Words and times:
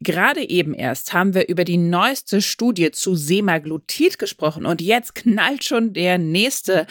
Gerade 0.00 0.48
eben 0.48 0.74
erst 0.74 1.12
haben 1.12 1.34
wir 1.34 1.48
über 1.48 1.64
die 1.64 1.76
neueste 1.76 2.40
Studie 2.40 2.92
zu 2.92 3.16
Semaglutid 3.16 4.18
gesprochen 4.18 4.64
und 4.64 4.80
jetzt 4.80 5.16
knallt 5.16 5.64
schon 5.64 5.92
der 5.92 6.18
nächste 6.18 6.86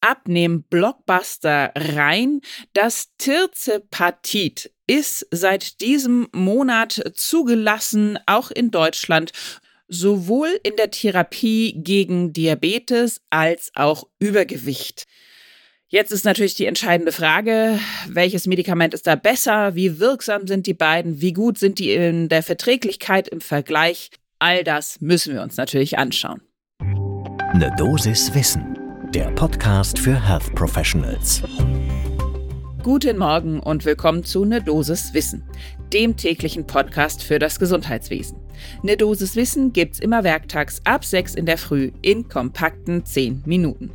Abnehm-Blockbuster 0.00 1.72
rein. 1.74 2.40
Das 2.72 3.08
Tirzepatit 3.18 4.70
ist 4.86 5.26
seit 5.32 5.80
diesem 5.80 6.28
Monat 6.32 7.02
zugelassen, 7.14 8.18
auch 8.26 8.52
in 8.52 8.70
Deutschland, 8.70 9.32
sowohl 9.88 10.60
in 10.62 10.76
der 10.76 10.92
Therapie 10.92 11.74
gegen 11.76 12.32
Diabetes 12.32 13.20
als 13.30 13.72
auch 13.74 14.04
Übergewicht. 14.20 15.06
Jetzt 15.94 16.10
ist 16.10 16.24
natürlich 16.24 16.54
die 16.54 16.64
entscheidende 16.64 17.12
Frage, 17.12 17.78
welches 18.08 18.46
Medikament 18.46 18.94
ist 18.94 19.06
da 19.06 19.14
besser, 19.14 19.74
wie 19.74 20.00
wirksam 20.00 20.46
sind 20.46 20.66
die 20.66 20.72
beiden, 20.72 21.20
wie 21.20 21.34
gut 21.34 21.58
sind 21.58 21.78
die 21.78 21.92
in 21.92 22.30
der 22.30 22.42
Verträglichkeit 22.42 23.28
im 23.28 23.42
Vergleich. 23.42 24.08
All 24.38 24.64
das 24.64 25.02
müssen 25.02 25.34
wir 25.34 25.42
uns 25.42 25.58
natürlich 25.58 25.98
anschauen. 25.98 26.40
Eine 26.80 27.74
Dosis 27.76 28.34
Wissen, 28.34 28.78
der 29.12 29.30
Podcast 29.32 29.98
für 29.98 30.18
Health 30.18 30.54
Professionals. 30.54 31.42
Guten 32.82 33.18
Morgen 33.18 33.60
und 33.60 33.84
willkommen 33.84 34.24
zu 34.24 34.46
Ne 34.46 34.62
Dosis 34.62 35.12
Wissen, 35.12 35.44
dem 35.92 36.16
täglichen 36.16 36.66
Podcast 36.66 37.22
für 37.22 37.38
das 37.38 37.58
Gesundheitswesen. 37.58 38.38
Ne 38.82 38.96
Dosis 38.96 39.36
Wissen 39.36 39.74
gibt's 39.74 39.98
immer 39.98 40.24
werktags 40.24 40.80
ab 40.84 41.04
6 41.04 41.34
in 41.34 41.44
der 41.44 41.58
Früh 41.58 41.92
in 42.00 42.30
kompakten 42.30 43.04
10 43.04 43.42
Minuten. 43.44 43.90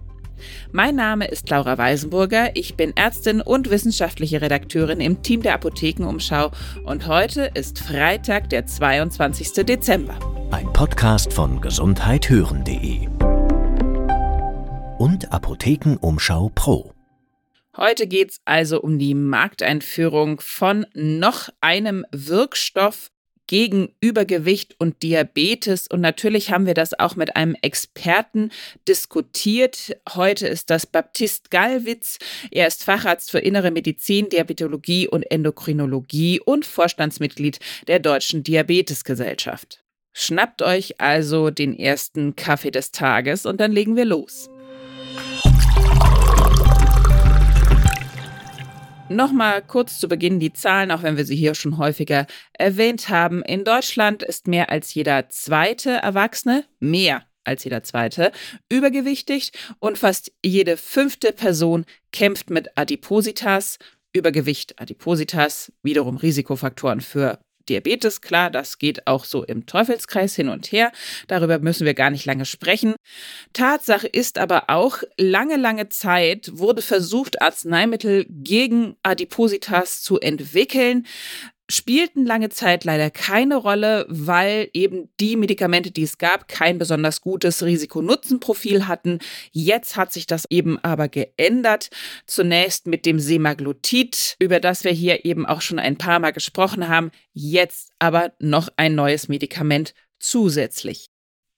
Mein 0.72 0.96
Name 0.96 1.28
ist 1.28 1.50
Laura 1.50 1.78
Weisenburger, 1.78 2.56
ich 2.56 2.76
bin 2.76 2.96
Ärztin 2.96 3.42
und 3.42 3.70
wissenschaftliche 3.70 4.42
Redakteurin 4.42 5.02
im 5.02 5.24
Team 5.24 5.42
der 5.42 5.54
Apothekenumschau 5.54 6.52
und 6.84 7.08
heute 7.08 7.52
ist 7.54 7.80
Freitag, 7.80 8.50
der 8.50 8.66
22. 8.66 9.66
Dezember. 9.66 10.18
Ein 10.52 10.72
Podcast 10.74 11.34
von 11.34 11.62
gesundheithören.de 11.62 13.08
und 14.98 15.32
Apothekenumschau 15.32 16.52
Pro. 16.56 16.94
Heute 17.76 18.08
geht 18.08 18.32
es 18.32 18.42
also 18.46 18.82
um 18.82 18.98
die 18.98 19.14
Markteinführung 19.14 20.40
von 20.42 20.88
noch 20.96 21.50
einem 21.62 22.06
Wirkstoff 22.12 23.12
gegen 23.48 23.96
Übergewicht 24.00 24.76
und 24.78 25.02
Diabetes. 25.04 25.88
Und 25.88 26.02
natürlich 26.02 26.52
haben 26.52 26.66
wir 26.66 26.74
das 26.74 26.98
auch 27.00 27.16
mit 27.16 27.36
einem 27.36 27.56
Experten 27.62 28.52
diskutiert. 28.88 29.98
Heute 30.14 30.48
ist 30.48 30.70
das 30.70 30.86
Baptist 30.86 31.50
Gallwitz. 31.50 32.20
Er 32.52 32.68
ist 32.68 32.84
Facharzt 32.84 33.32
für 33.32 33.40
Innere 33.40 33.72
Medizin, 33.72 34.30
Diabetologie 34.30 35.08
und 35.08 35.24
Endokrinologie 35.24 36.40
und 36.40 36.66
Vorstandsmitglied 36.66 37.60
der 37.88 38.00
Deutschen 38.00 38.44
Diabetesgesellschaft. 38.44 39.84
Schnappt 40.14 40.62
euch 40.64 41.00
also 41.00 41.52
den 41.52 41.78
ersten 41.78 42.36
Kaffee 42.36 42.72
des 42.72 42.92
Tages 42.92 43.46
und 43.46 43.62
dann 43.62 43.72
legen 43.72 43.96
wir 43.96 44.06
los. 44.06 44.50
Nochmal 49.10 49.62
kurz 49.62 50.00
zu 50.00 50.10
Beginn 50.10 50.42
die 50.42 50.52
Zahlen, 50.52 50.92
auch 50.92 51.02
wenn 51.02 51.16
wir 51.16 51.26
sie 51.26 51.36
hier 51.36 51.56
schon 51.56 51.78
häufiger 51.78 52.28
erwähnt 52.52 53.08
haben. 53.08 53.42
In 53.42 53.64
Deutschland 53.64 54.22
ist 54.22 54.48
mehr 54.48 54.70
als 54.70 54.94
jeder 54.94 55.30
zweite 55.30 55.92
Erwachsene, 55.92 56.66
mehr 56.82 57.24
als 57.46 57.64
jeder 57.64 57.84
zweite, 57.84 58.34
übergewichtig 58.70 59.54
und 59.80 59.98
fast 59.98 60.34
jede 60.44 60.76
fünfte 60.76 61.32
Person 61.32 61.86
kämpft 62.12 62.50
mit 62.50 62.78
Adipositas. 62.78 63.78
Übergewicht, 64.14 64.82
Adipositas, 64.82 65.72
wiederum 65.84 66.18
Risikofaktoren 66.18 67.00
für 67.00 67.40
Diabetes, 67.70 68.22
klar, 68.22 68.50
das 68.50 68.78
geht 68.78 69.08
auch 69.08 69.26
so 69.26 69.44
im 69.44 69.66
Teufelskreis 69.66 70.36
hin 70.36 70.50
und 70.50 70.72
her. 70.72 70.92
Darüber 71.28 71.60
müssen 71.60 71.86
wir 71.86 71.94
gar 71.94 72.10
nicht 72.10 72.26
lange 72.26 72.46
sprechen. 72.46 72.96
Tatsache 73.54 74.08
ist 74.08 74.38
aber 74.38 74.70
auch, 74.70 75.04
lange, 75.18 75.58
lange 75.58 75.90
Zeit 75.90 76.50
wurde 76.54 76.82
versucht, 76.82 77.42
Arzneimittel 77.42 78.26
gegen 78.30 78.96
Adipositas 79.04 80.02
zu 80.02 80.20
entwickeln 80.20 81.06
spielten 81.70 82.26
lange 82.26 82.50
Zeit 82.50 82.84
leider 82.86 83.10
keine 83.10 83.58
Rolle, 83.58 84.06
weil 84.10 84.70
eben 84.74 85.10
die 85.20 85.36
Medikamente, 85.36 85.92
die 85.92 86.04
es 86.04 86.18
gab, 86.18 86.48
kein 86.48 86.78
besonders 86.78 87.22
gutes 87.22 87.64
Risiko-Nutzen-Profil 87.64 88.88
hatten. 88.88 89.20
Jetzt 89.52 89.98
hat 89.98 90.14
sich 90.14 90.28
das 90.28 90.46
eben 90.50 90.80
aber 90.84 91.10
geändert. 91.10 91.90
Zunächst 92.26 92.88
mit 92.88 93.06
dem 93.06 93.20
Semaglutid, 93.20 94.36
über 94.40 94.60
das 94.60 94.84
wir 94.84 94.92
hier 94.92 95.26
eben 95.26 95.46
auch 95.46 95.62
schon 95.62 95.80
ein 95.80 95.98
paar 95.98 96.20
Mal 96.20 96.32
gesprochen 96.32 96.88
haben. 96.88 97.12
Jetzt 97.34 97.92
aber 98.00 98.34
noch 98.40 98.70
ein 98.78 98.96
neues 98.96 99.28
Medikament 99.28 99.94
zusätzlich. 100.20 101.08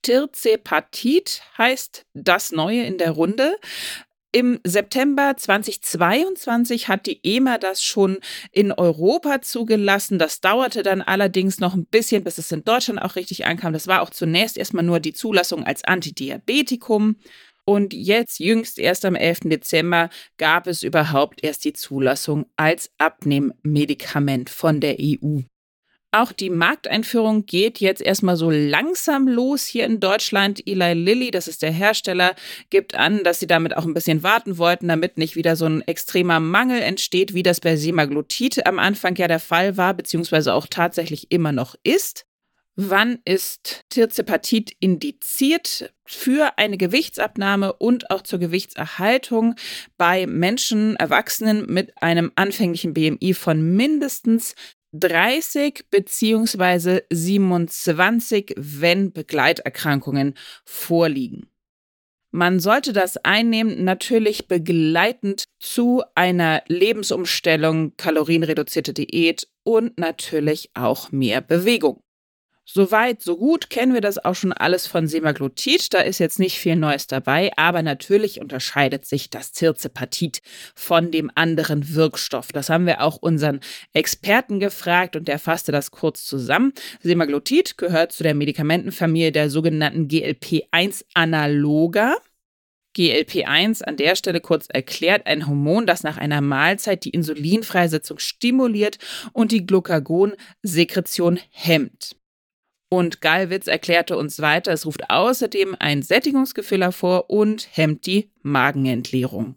Tirzepatit 0.01 1.41
heißt 1.57 2.05
das 2.13 2.51
Neue 2.51 2.83
in 2.83 2.97
der 2.97 3.11
Runde. 3.11 3.57
Im 4.31 4.59
September 4.63 5.33
2022 5.35 6.87
hat 6.87 7.07
die 7.07 7.19
EMA 7.23 7.57
das 7.57 7.83
schon 7.83 8.19
in 8.51 8.71
Europa 8.71 9.41
zugelassen. 9.41 10.19
Das 10.19 10.39
dauerte 10.39 10.83
dann 10.83 11.01
allerdings 11.01 11.59
noch 11.59 11.73
ein 11.73 11.87
bisschen, 11.87 12.23
bis 12.23 12.37
es 12.37 12.51
in 12.51 12.63
Deutschland 12.63 13.01
auch 13.01 13.15
richtig 13.15 13.47
ankam. 13.47 13.73
Das 13.73 13.87
war 13.87 14.03
auch 14.03 14.11
zunächst 14.11 14.55
erstmal 14.55 14.83
nur 14.83 14.99
die 14.99 15.13
Zulassung 15.13 15.63
als 15.63 15.83
Antidiabetikum. 15.83 17.15
Und 17.65 17.93
jetzt, 17.95 18.39
jüngst 18.39 18.77
erst 18.77 19.03
am 19.03 19.15
11. 19.15 19.41
Dezember, 19.45 20.11
gab 20.37 20.67
es 20.67 20.83
überhaupt 20.83 21.43
erst 21.43 21.65
die 21.65 21.73
Zulassung 21.73 22.45
als 22.55 22.91
Abnehmmedikament 22.99 24.51
von 24.51 24.79
der 24.79 24.97
EU. 24.99 25.41
Auch 26.11 26.31
die 26.31 26.49
Markteinführung 26.49 27.45
geht 27.45 27.79
jetzt 27.79 28.01
erstmal 28.01 28.35
so 28.35 28.49
langsam 28.49 29.27
los 29.27 29.67
hier 29.67 29.85
in 29.85 29.99
Deutschland. 29.99 30.59
Eli 30.65 30.93
Lilly, 30.93 31.29
das 31.29 31.47
ist 31.47 31.61
der 31.61 31.71
Hersteller, 31.71 32.33
gibt 32.71 32.95
an, 32.95 33.23
dass 33.23 33.39
sie 33.39 33.45
damit 33.45 33.77
auch 33.77 33.85
ein 33.85 33.93
bisschen 33.93 34.23
warten 34.23 34.57
wollten, 34.57 34.87
damit 34.87 35.19
nicht 35.19 35.35
wieder 35.35 35.55
so 35.55 35.65
ein 35.65 35.87
extremer 35.87 36.39
Mangel 36.39 36.81
entsteht, 36.81 37.35
wie 37.35 37.43
das 37.43 37.59
bei 37.59 37.75
Semaglutid 37.75 38.65
am 38.65 38.79
Anfang 38.79 39.15
ja 39.17 39.27
der 39.27 39.39
Fall 39.39 39.77
war, 39.77 39.93
beziehungsweise 39.93 40.55
auch 40.55 40.65
tatsächlich 40.67 41.31
immer 41.31 41.51
noch 41.51 41.75
ist. 41.83 42.25
Wann 42.75 43.19
ist 43.25 43.83
Tirzepatit 43.89 44.71
indiziert 44.79 45.93
für 46.05 46.57
eine 46.57 46.77
Gewichtsabnahme 46.77 47.73
und 47.73 48.09
auch 48.09 48.21
zur 48.23 48.39
Gewichtserhaltung 48.39 49.55
bei 49.97 50.25
Menschen, 50.25 50.95
Erwachsenen 50.95 51.65
mit 51.67 52.01
einem 52.01 52.31
anfänglichen 52.35 52.93
BMI 52.93 53.33
von 53.33 53.75
mindestens 53.75 54.55
30 54.93 55.85
beziehungsweise 55.91 57.03
27, 57.11 58.53
wenn 58.57 59.11
Begleiterkrankungen 59.11 60.33
vorliegen. 60.65 61.49
Man 62.31 62.59
sollte 62.59 62.93
das 62.93 63.17
einnehmen, 63.17 63.83
natürlich 63.83 64.47
begleitend 64.47 65.45
zu 65.59 66.03
einer 66.13 66.63
Lebensumstellung, 66.67 67.95
kalorienreduzierte 67.97 68.93
Diät 68.93 69.47
und 69.63 69.97
natürlich 69.97 70.69
auch 70.75 71.11
mehr 71.11 71.41
Bewegung. 71.41 72.03
Soweit, 72.71 73.23
so 73.23 73.35
gut 73.35 73.71
kennen 73.71 73.95
wir 73.95 74.01
das 74.01 74.23
auch 74.23 74.35
schon 74.35 74.53
alles 74.53 74.85
von 74.85 75.07
Semaglutid. 75.07 75.91
Da 75.91 76.01
ist 76.01 76.19
jetzt 76.19 76.37
nicht 76.37 76.59
viel 76.59 76.75
Neues 76.75 77.07
dabei, 77.07 77.51
aber 77.57 77.81
natürlich 77.81 78.39
unterscheidet 78.39 79.07
sich 79.07 79.31
das 79.31 79.53
Tirzepatit 79.53 80.43
von 80.75 81.09
dem 81.09 81.31
anderen 81.33 81.95
Wirkstoff. 81.95 82.51
Das 82.51 82.69
haben 82.69 82.85
wir 82.85 83.01
auch 83.01 83.17
unseren 83.17 83.61
Experten 83.93 84.59
gefragt 84.59 85.15
und 85.15 85.27
der 85.27 85.39
fasste 85.39 85.71
das 85.71 85.89
kurz 85.89 86.27
zusammen. 86.27 86.73
Semaglutid 87.01 87.79
gehört 87.79 88.11
zu 88.11 88.21
der 88.21 88.35
Medikamentenfamilie 88.35 89.31
der 89.31 89.49
sogenannten 89.49 90.07
GLP-1-Analoga. 90.07 92.17
GLP-1 92.95 93.81
an 93.81 93.97
der 93.97 94.15
Stelle 94.15 94.41
kurz 94.41 94.67
erklärt, 94.69 95.25
ein 95.25 95.47
Hormon, 95.47 95.87
das 95.87 96.03
nach 96.03 96.17
einer 96.17 96.41
Mahlzeit 96.41 97.03
die 97.03 97.11
Insulinfreisetzung 97.11 98.19
stimuliert 98.19 98.99
und 99.33 99.51
die 99.51 99.65
Glucagonsekretion 99.65 101.39
hemmt. 101.49 102.18
Und 102.89 103.21
Gallwitz 103.21 103.67
erklärte 103.67 104.17
uns 104.17 104.39
weiter, 104.39 104.71
es 104.71 104.85
ruft 104.85 105.09
außerdem 105.09 105.75
ein 105.79 106.01
Sättigungsgefühl 106.01 106.81
hervor 106.81 107.29
und 107.29 107.67
hemmt 107.71 108.07
die 108.07 108.31
Magenentleerung. 108.41 109.55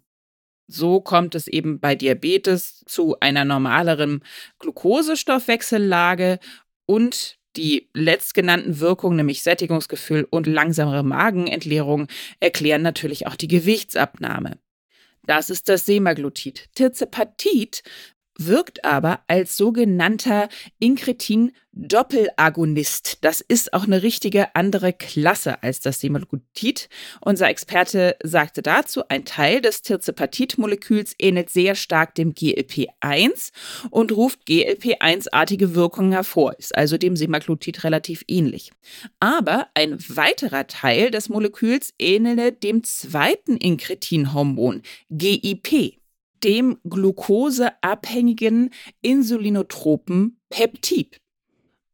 So 0.68 1.00
kommt 1.00 1.34
es 1.34 1.48
eben 1.48 1.80
bei 1.80 1.94
Diabetes 1.94 2.84
zu 2.86 3.18
einer 3.20 3.44
normaleren 3.44 4.22
Glukosestoffwechsellage 4.58 6.38
und 6.86 7.38
die 7.56 7.90
letztgenannten 7.94 8.80
Wirkungen, 8.80 9.16
nämlich 9.16 9.42
Sättigungsgefühl 9.42 10.26
und 10.30 10.46
langsamere 10.46 11.02
Magenentleerung, 11.02 12.08
erklären 12.40 12.82
natürlich 12.82 13.26
auch 13.26 13.36
die 13.36 13.48
Gewichtsabnahme. 13.48 14.58
Das 15.24 15.50
ist 15.50 15.68
das 15.68 15.86
Semaglutid. 15.86 16.68
Tirzepatit 16.74 17.82
wirkt 18.46 18.84
aber 18.84 19.20
als 19.26 19.56
sogenannter 19.56 20.48
Inkretin-Doppelagonist. 20.78 23.18
Das 23.22 23.40
ist 23.40 23.72
auch 23.72 23.84
eine 23.84 24.02
richtige 24.02 24.54
andere 24.54 24.92
Klasse 24.92 25.62
als 25.62 25.80
das 25.80 26.00
Semaglutid. 26.00 26.90
Unser 27.20 27.48
Experte 27.48 28.16
sagte 28.22 28.62
dazu, 28.62 29.02
ein 29.08 29.24
Teil 29.24 29.60
des 29.60 29.82
Tirzepatid-Moleküls 29.82 31.14
ähnelt 31.18 31.50
sehr 31.50 31.74
stark 31.74 32.14
dem 32.14 32.34
GLP-1 32.34 33.50
und 33.90 34.12
ruft 34.12 34.46
GLP-1-artige 34.46 35.74
Wirkungen 35.74 36.12
hervor, 36.12 36.54
ist 36.58 36.76
also 36.76 36.98
dem 36.98 37.16
Semaglutid 37.16 37.84
relativ 37.84 38.24
ähnlich. 38.28 38.72
Aber 39.20 39.68
ein 39.74 39.98
weiterer 40.08 40.66
Teil 40.66 41.10
des 41.10 41.28
Moleküls 41.28 41.94
ähnele 41.98 42.52
dem 42.52 42.84
zweiten 42.84 43.56
Inkretin-Hormon, 43.56 44.82
GIP 45.10 46.01
dem 46.44 46.78
glukoseabhängigen 46.84 48.70
insulinotropen 49.00 50.40
Peptid. 50.50 51.20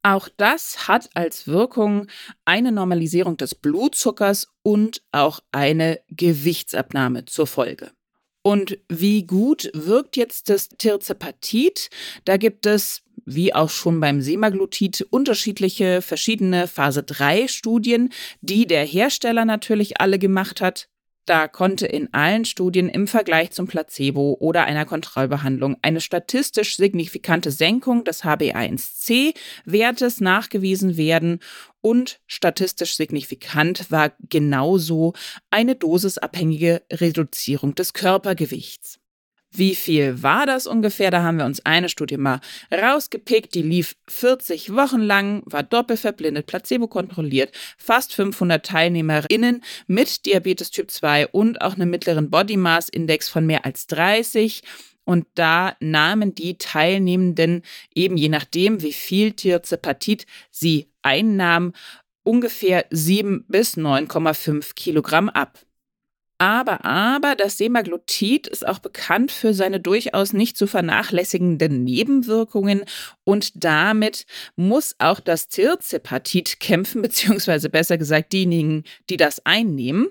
Auch 0.02 0.28
das 0.36 0.88
hat 0.88 1.10
als 1.14 1.46
Wirkung 1.46 2.06
eine 2.44 2.72
Normalisierung 2.72 3.36
des 3.36 3.54
Blutzuckers 3.54 4.48
und 4.62 5.02
auch 5.12 5.40
eine 5.52 6.00
Gewichtsabnahme 6.08 7.24
zur 7.24 7.46
Folge. 7.46 7.90
Und 8.42 8.78
wie 8.88 9.26
gut 9.26 9.70
wirkt 9.74 10.16
jetzt 10.16 10.48
das 10.48 10.68
Tirzepatid? 10.68 11.90
Da 12.24 12.36
gibt 12.36 12.64
es, 12.64 13.02
wie 13.26 13.54
auch 13.54 13.68
schon 13.68 14.00
beim 14.00 14.22
Semaglutid, 14.22 15.06
unterschiedliche 15.10 16.00
verschiedene 16.00 16.68
Phase 16.68 17.02
3 17.02 17.48
Studien, 17.48 18.10
die 18.40 18.66
der 18.66 18.86
Hersteller 18.86 19.44
natürlich 19.44 20.00
alle 20.00 20.18
gemacht 20.18 20.60
hat. 20.60 20.88
Da 21.28 21.46
konnte 21.46 21.86
in 21.86 22.08
allen 22.14 22.46
Studien 22.46 22.88
im 22.88 23.06
Vergleich 23.06 23.50
zum 23.50 23.66
Placebo 23.66 24.38
oder 24.40 24.64
einer 24.64 24.86
Kontrollbehandlung 24.86 25.76
eine 25.82 26.00
statistisch 26.00 26.78
signifikante 26.78 27.50
Senkung 27.50 28.02
des 28.02 28.24
HbA1c-Wertes 28.24 30.22
nachgewiesen 30.22 30.96
werden 30.96 31.40
und 31.82 32.20
statistisch 32.26 32.96
signifikant 32.96 33.90
war 33.90 34.12
genauso 34.30 35.12
eine 35.50 35.74
dosisabhängige 35.74 36.80
Reduzierung 36.90 37.74
des 37.74 37.92
Körpergewichts. 37.92 38.98
Wie 39.58 39.74
viel 39.74 40.22
war 40.22 40.46
das 40.46 40.68
ungefähr? 40.68 41.10
Da 41.10 41.24
haben 41.24 41.38
wir 41.38 41.44
uns 41.44 41.66
eine 41.66 41.88
Studie 41.88 42.16
mal 42.16 42.40
rausgepickt. 42.72 43.56
Die 43.56 43.62
lief 43.62 43.96
40 44.06 44.72
Wochen 44.72 45.00
lang, 45.00 45.42
war 45.46 45.64
doppelverblindet, 45.64 46.46
placebo 46.46 46.86
kontrolliert, 46.86 47.50
fast 47.76 48.14
500 48.14 48.64
TeilnehmerInnen 48.64 49.64
mit 49.88 50.26
Diabetes 50.26 50.70
Typ 50.70 50.92
2 50.92 51.26
und 51.26 51.60
auch 51.60 51.74
einem 51.74 51.90
mittleren 51.90 52.30
Body 52.30 52.56
Mass 52.56 52.88
Index 52.88 53.28
von 53.28 53.46
mehr 53.46 53.64
als 53.64 53.88
30. 53.88 54.62
Und 55.02 55.26
da 55.34 55.74
nahmen 55.80 56.36
die 56.36 56.56
Teilnehmenden 56.56 57.62
eben 57.92 58.16
je 58.16 58.28
nachdem, 58.28 58.80
wie 58.82 58.92
viel 58.92 59.32
Tirzepatid 59.32 60.26
sie 60.52 60.92
einnahmen, 61.02 61.72
ungefähr 62.22 62.86
7 62.90 63.44
bis 63.48 63.76
9,5 63.76 64.76
Kilogramm 64.76 65.28
ab. 65.28 65.58
Aber, 66.40 66.84
aber, 66.84 67.34
das 67.34 67.58
Semaglutid 67.58 68.46
ist 68.46 68.64
auch 68.64 68.78
bekannt 68.78 69.32
für 69.32 69.52
seine 69.54 69.80
durchaus 69.80 70.32
nicht 70.32 70.56
zu 70.56 70.68
vernachlässigenden 70.68 71.82
Nebenwirkungen 71.82 72.84
und 73.24 73.64
damit 73.64 74.24
muss 74.54 74.94
auch 74.98 75.18
das 75.18 75.48
Tirzepatid 75.48 76.60
kämpfen, 76.60 77.02
beziehungsweise 77.02 77.68
besser 77.68 77.98
gesagt 77.98 78.32
diejenigen, 78.32 78.84
die 79.10 79.16
das 79.16 79.44
einnehmen. 79.44 80.08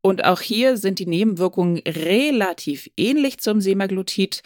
Und 0.00 0.24
auch 0.24 0.40
hier 0.40 0.78
sind 0.78 1.00
die 1.00 1.06
Nebenwirkungen 1.06 1.82
relativ 1.86 2.88
ähnlich 2.96 3.38
zum 3.38 3.60
Semaglutid. 3.60 4.42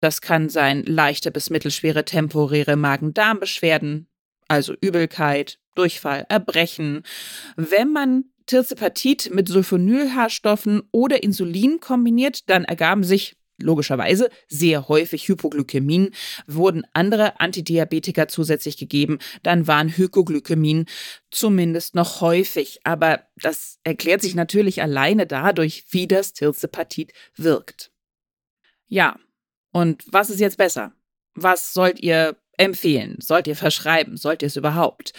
Das 0.00 0.20
kann 0.20 0.50
sein 0.50 0.82
leichte 0.82 1.30
bis 1.30 1.48
mittelschwere 1.48 2.04
temporäre 2.04 2.76
Magen-Darm-Beschwerden, 2.76 4.08
also 4.46 4.74
Übelkeit, 4.78 5.58
Durchfall, 5.74 6.26
Erbrechen. 6.28 7.02
Wenn 7.56 7.92
man 7.92 8.24
Tirzepatid 8.46 9.30
mit 9.32 9.48
Sulfonylhaarstoffen 9.48 10.82
oder 10.92 11.22
Insulin 11.22 11.80
kombiniert, 11.80 12.48
dann 12.48 12.64
ergaben 12.64 13.04
sich 13.04 13.36
logischerweise 13.58 14.28
sehr 14.48 14.88
häufig 14.88 15.28
Hypoglykämien, 15.28 16.10
wurden 16.46 16.84
andere 16.92 17.40
Antidiabetika 17.40 18.28
zusätzlich 18.28 18.76
gegeben, 18.76 19.18
dann 19.42 19.66
waren 19.66 19.88
Hypoglykämien 19.88 20.86
zumindest 21.30 21.94
noch 21.94 22.20
häufig. 22.20 22.80
Aber 22.84 23.22
das 23.36 23.78
erklärt 23.84 24.22
sich 24.22 24.34
natürlich 24.34 24.82
alleine 24.82 25.26
dadurch, 25.26 25.84
wie 25.90 26.06
das 26.06 26.32
Tirzepatid 26.32 27.12
wirkt. 27.36 27.90
Ja, 28.88 29.18
und 29.72 30.04
was 30.06 30.30
ist 30.30 30.40
jetzt 30.40 30.58
besser? 30.58 30.92
Was 31.34 31.72
sollt 31.72 32.00
ihr 32.00 32.36
empfehlen? 32.56 33.16
Sollt 33.20 33.46
ihr 33.46 33.56
verschreiben? 33.56 34.16
Sollt 34.16 34.42
ihr 34.42 34.48
es 34.48 34.56
überhaupt? 34.56 35.12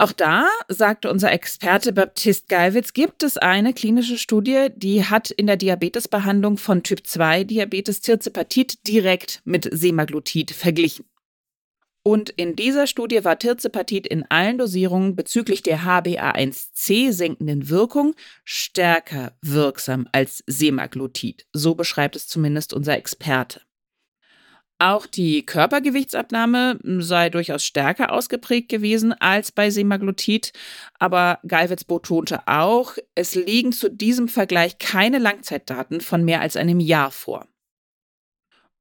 Auch 0.00 0.12
da, 0.12 0.46
sagte 0.68 1.10
unser 1.10 1.32
Experte 1.32 1.92
Baptist 1.92 2.48
Geiwitz, 2.48 2.92
gibt 2.92 3.24
es 3.24 3.36
eine 3.36 3.74
klinische 3.74 4.16
Studie, 4.16 4.68
die 4.76 5.04
hat 5.04 5.32
in 5.32 5.48
der 5.48 5.56
Diabetesbehandlung 5.56 6.56
von 6.56 6.84
Typ 6.84 7.04
2 7.04 7.42
Diabetes 7.42 8.00
Tirzepatid 8.00 8.86
direkt 8.86 9.40
mit 9.44 9.68
Semaglutid 9.72 10.52
verglichen. 10.52 11.04
Und 12.04 12.30
in 12.30 12.56
dieser 12.56 12.86
Studie 12.86 13.24
war 13.24 13.38
Tirzepatid 13.38 14.06
in 14.06 14.24
allen 14.30 14.56
Dosierungen 14.56 15.16
bezüglich 15.16 15.62
der 15.62 15.80
HbA1c 15.80 17.12
senkenden 17.12 17.68
Wirkung 17.68 18.14
stärker 18.44 19.36
wirksam 19.42 20.08
als 20.12 20.42
Semaglutid. 20.46 21.46
So 21.52 21.74
beschreibt 21.74 22.16
es 22.16 22.28
zumindest 22.28 22.72
unser 22.72 22.96
Experte. 22.96 23.60
Auch 24.80 25.06
die 25.06 25.44
Körpergewichtsabnahme 25.44 26.78
sei 27.00 27.30
durchaus 27.30 27.64
stärker 27.64 28.12
ausgeprägt 28.12 28.68
gewesen 28.68 29.12
als 29.12 29.50
bei 29.50 29.70
Semaglutid, 29.70 30.52
aber 31.00 31.40
Geiwitz 31.46 31.82
betonte 31.82 32.46
auch, 32.46 32.96
es 33.16 33.34
liegen 33.34 33.72
zu 33.72 33.90
diesem 33.90 34.28
Vergleich 34.28 34.78
keine 34.78 35.18
Langzeitdaten 35.18 36.00
von 36.00 36.24
mehr 36.24 36.40
als 36.40 36.56
einem 36.56 36.78
Jahr 36.78 37.10
vor. 37.10 37.48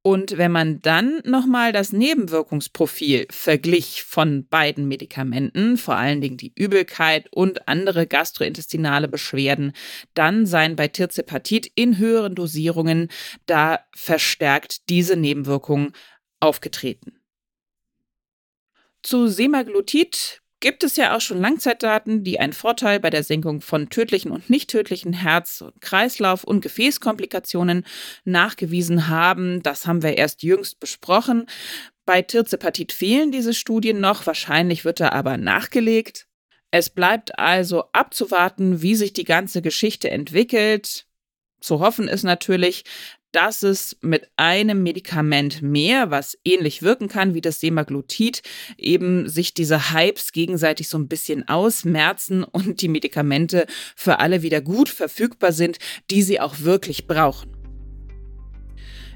Und 0.08 0.38
wenn 0.38 0.54
man 0.54 0.82
dann 0.82 1.20
nochmal 1.26 1.74
das 1.74 1.92
Nebenwirkungsprofil 1.92 3.28
verglich 3.30 4.04
von 4.04 4.48
beiden 4.48 4.88
Medikamenten, 4.88 5.76
vor 5.76 5.96
allen 5.98 6.22
Dingen 6.22 6.38
die 6.38 6.54
Übelkeit 6.56 7.28
und 7.34 7.68
andere 7.68 8.08
gastrointestinale 8.08 9.10
Beschwerden, 9.10 9.74
dann 10.14 10.46
seien 10.46 10.78
bei 10.78 10.88
Tirzepatid 10.88 11.70
in 11.76 11.98
höheren 11.98 12.36
Dosierungen 12.36 13.10
da 13.48 13.82
verstärkt 13.94 14.88
diese 14.88 15.18
Nebenwirkungen 15.18 15.92
aufgetreten. 16.40 17.20
Zu 19.04 19.28
Semaglutid 19.28 20.42
gibt 20.60 20.84
es 20.84 20.96
ja 20.96 21.16
auch 21.16 21.22
schon 21.22 21.40
Langzeitdaten, 21.40 22.24
die 22.24 22.40
einen 22.40 22.54
Vorteil 22.54 23.00
bei 23.00 23.10
der 23.10 23.24
Senkung 23.24 23.62
von 23.62 23.90
tödlichen 23.90 24.32
und 24.32 24.50
nicht 24.50 24.70
tödlichen 24.70 25.14
Herz-, 25.14 25.64
Kreislauf- 25.80 26.44
und 26.44 26.62
Gefäßkomplikationen 26.62 27.86
nachgewiesen 28.26 29.08
haben. 29.08 29.62
Das 29.64 29.86
haben 29.86 30.04
wir 30.04 30.18
erst 30.18 30.44
jüngst 30.44 30.80
besprochen. 30.80 31.46
Bei 32.06 32.22
Tirzepatit 32.22 32.92
fehlen 32.92 33.32
diese 33.32 33.54
Studien 33.54 34.00
noch, 34.00 34.26
wahrscheinlich 34.26 34.86
wird 34.86 35.00
da 35.00 35.10
aber 35.10 35.38
nachgelegt. 35.38 36.28
Es 36.72 36.90
bleibt 36.90 37.38
also 37.38 37.86
abzuwarten, 37.94 38.82
wie 38.82 38.96
sich 38.96 39.14
die 39.14 39.24
ganze 39.24 39.62
Geschichte 39.62 40.10
entwickelt. 40.10 41.06
Zu 41.60 41.80
hoffen 41.80 42.08
ist 42.08 42.24
natürlich, 42.24 42.84
dass 43.32 43.64
es 43.64 43.98
mit 44.02 44.30
einem 44.38 44.84
Medikament 44.84 45.62
mehr, 45.62 46.12
was 46.12 46.38
ähnlich 46.44 46.82
wirken 46.82 47.08
kann 47.08 47.34
wie 47.34 47.42
das 47.42 47.60
Semaglutid, 47.60 48.42
eben 48.78 49.28
sich 49.28 49.54
diese 49.54 49.94
Hypes 49.94 50.32
gegenseitig 50.32 50.90
so 50.90 50.98
ein 50.98 51.08
bisschen 51.08 51.48
ausmerzen 51.48 52.44
und 52.44 52.82
die 52.82 52.88
Medikamente 52.88 53.66
für 53.96 54.20
alle 54.20 54.42
wieder 54.42 54.62
gut 54.62 54.90
verfügbar 54.90 55.52
sind, 55.52 55.78
die 56.10 56.22
sie 56.22 56.40
auch 56.40 56.62
wirklich 56.62 57.08
brauchen. 57.08 57.57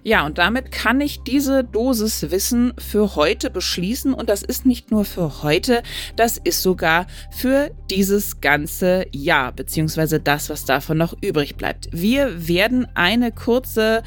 Ja, 0.04 0.26
und 0.26 0.40
damit 0.40 0.72
kann 0.72 1.00
ich 1.00 1.22
diese 1.22 1.64
Dosiswissen 1.64 2.74
für 2.80 3.16
heute 3.16 3.52
beschließen. 3.52 4.14
Und 4.14 4.30
das 4.30 4.42
ist 4.42 4.66
nicht 4.66 4.90
nur 4.90 5.06
für 5.06 5.44
heute, 5.44 5.84
das 6.16 6.38
ist 6.38 6.64
sogar 6.64 7.06
für 7.30 7.70
dieses 7.92 8.42
ganze 8.42 9.06
Jahr, 9.12 9.52
beziehungsweise 9.52 10.20
das, 10.20 10.50
was 10.50 10.66
davon 10.66 10.98
noch 10.98 11.16
übrig 11.22 11.56
bleibt. 11.56 11.88
Wir 11.92 12.48
werden 12.48 12.88
eine 12.96 13.32
kurze 13.32 14.02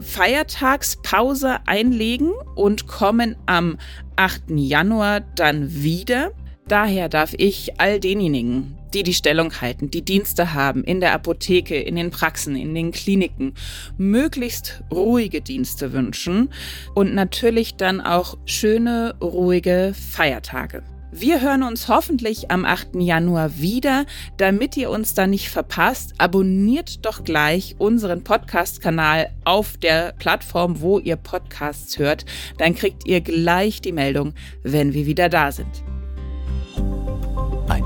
Feiertagspause 0.00 1.58
einlegen 1.66 2.30
und 2.54 2.86
kommen 2.86 3.34
am 3.46 3.78
8. 4.14 4.42
Januar 4.50 5.20
dann 5.20 5.82
wieder. 5.82 6.30
Daher 6.68 7.08
darf 7.08 7.34
ich 7.36 7.80
all 7.80 7.98
denjenigen, 7.98 8.78
die 8.94 9.02
die 9.02 9.14
Stellung 9.14 9.60
halten, 9.60 9.90
die 9.90 10.04
Dienste 10.04 10.54
haben 10.54 10.84
in 10.84 11.00
der 11.00 11.12
Apotheke, 11.12 11.80
in 11.80 11.96
den 11.96 12.10
Praxen, 12.10 12.56
in 12.56 12.74
den 12.74 12.92
Kliniken, 12.92 13.54
möglichst 13.98 14.82
ruhige 14.92 15.40
Dienste 15.40 15.92
wünschen 15.92 16.50
und 16.94 17.14
natürlich 17.14 17.76
dann 17.76 18.00
auch 18.00 18.36
schöne, 18.46 19.14
ruhige 19.20 19.94
Feiertage. 19.94 20.82
Wir 21.14 21.42
hören 21.42 21.62
uns 21.62 21.88
hoffentlich 21.88 22.50
am 22.50 22.64
8. 22.64 22.94
Januar 22.94 23.58
wieder. 23.58 24.06
Damit 24.38 24.78
ihr 24.78 24.88
uns 24.88 25.12
da 25.12 25.26
nicht 25.26 25.50
verpasst, 25.50 26.14
abonniert 26.16 27.04
doch 27.04 27.22
gleich 27.22 27.74
unseren 27.76 28.24
Podcast-Kanal 28.24 29.30
auf 29.44 29.76
der 29.76 30.14
Plattform, 30.18 30.80
wo 30.80 30.98
ihr 30.98 31.16
Podcasts 31.16 31.98
hört. 31.98 32.24
Dann 32.56 32.74
kriegt 32.74 33.06
ihr 33.06 33.20
gleich 33.20 33.82
die 33.82 33.92
Meldung, 33.92 34.32
wenn 34.62 34.94
wir 34.94 35.04
wieder 35.04 35.28
da 35.28 35.52
sind. 35.52 35.84